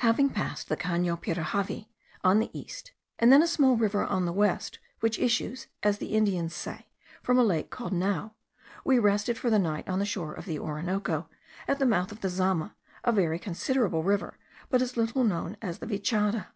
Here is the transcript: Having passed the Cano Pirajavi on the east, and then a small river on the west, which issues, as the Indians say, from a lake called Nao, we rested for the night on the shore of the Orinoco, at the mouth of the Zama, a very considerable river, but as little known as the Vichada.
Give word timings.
Having 0.00 0.28
passed 0.34 0.68
the 0.68 0.76
Cano 0.76 1.16
Pirajavi 1.16 1.88
on 2.22 2.40
the 2.40 2.50
east, 2.52 2.92
and 3.18 3.32
then 3.32 3.42
a 3.42 3.46
small 3.46 3.74
river 3.74 4.04
on 4.04 4.26
the 4.26 4.30
west, 4.34 4.78
which 5.00 5.18
issues, 5.18 5.66
as 5.82 5.96
the 5.96 6.08
Indians 6.14 6.54
say, 6.54 6.88
from 7.22 7.38
a 7.38 7.42
lake 7.42 7.70
called 7.70 7.94
Nao, 7.94 8.34
we 8.84 8.98
rested 8.98 9.38
for 9.38 9.48
the 9.48 9.58
night 9.58 9.88
on 9.88 9.98
the 9.98 10.04
shore 10.04 10.34
of 10.34 10.44
the 10.44 10.58
Orinoco, 10.58 11.26
at 11.66 11.78
the 11.78 11.86
mouth 11.86 12.12
of 12.12 12.20
the 12.20 12.28
Zama, 12.28 12.76
a 13.02 13.12
very 13.12 13.38
considerable 13.38 14.02
river, 14.02 14.36
but 14.68 14.82
as 14.82 14.98
little 14.98 15.24
known 15.24 15.56
as 15.62 15.78
the 15.78 15.86
Vichada. 15.86 16.48